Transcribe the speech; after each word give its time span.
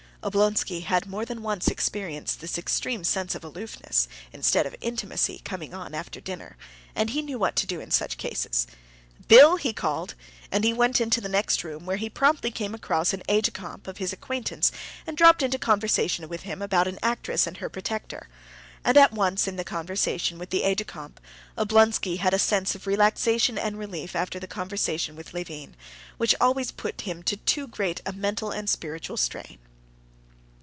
Oblonsky 0.23 0.81
had 0.83 1.07
more 1.07 1.25
than 1.25 1.41
once 1.41 1.67
experienced 1.67 2.41
this 2.41 2.59
extreme 2.59 3.03
sense 3.03 3.33
of 3.33 3.43
aloofness, 3.43 4.07
instead 4.31 4.67
of 4.67 4.75
intimacy, 4.79 5.41
coming 5.43 5.73
on 5.73 5.95
after 5.95 6.21
dinner, 6.21 6.57
and 6.93 7.09
he 7.09 7.23
knew 7.23 7.39
what 7.39 7.55
to 7.55 7.65
do 7.65 7.79
in 7.79 7.89
such 7.89 8.17
cases. 8.19 8.67
"Bill!" 9.27 9.55
he 9.55 9.73
called, 9.73 10.13
and 10.51 10.63
he 10.63 10.73
went 10.73 11.01
into 11.01 11.21
the 11.21 11.27
next 11.27 11.63
room 11.63 11.87
where 11.87 11.97
he 11.97 12.07
promptly 12.07 12.51
came 12.51 12.75
across 12.75 13.13
an 13.13 13.23
aide 13.27 13.45
de 13.45 13.49
camp 13.49 13.87
of 13.87 13.97
his 13.97 14.13
acquaintance 14.13 14.71
and 15.07 15.17
dropped 15.17 15.41
into 15.41 15.57
conversation 15.57 16.29
with 16.29 16.43
him 16.43 16.61
about 16.61 16.87
an 16.87 16.99
actress 17.01 17.47
and 17.47 17.57
her 17.57 17.67
protector. 17.67 18.29
And 18.85 18.97
at 18.97 19.13
once 19.13 19.47
in 19.47 19.55
the 19.55 19.63
conversation 19.63 20.37
with 20.37 20.51
the 20.51 20.61
aide 20.61 20.75
de 20.77 20.85
camp 20.85 21.19
Oblonsky 21.57 22.17
had 22.19 22.35
a 22.35 22.37
sense 22.37 22.75
of 22.75 22.85
relaxation 22.85 23.57
and 23.57 23.79
relief 23.79 24.15
after 24.15 24.39
the 24.39 24.45
conversation 24.45 25.15
with 25.15 25.33
Levin, 25.33 25.75
which 26.19 26.35
always 26.39 26.71
put 26.71 27.01
him 27.01 27.23
to 27.23 27.37
too 27.37 27.65
great 27.67 28.03
a 28.05 28.13
mental 28.13 28.51
and 28.51 28.69
spiritual 28.69 29.17
strain. 29.17 29.57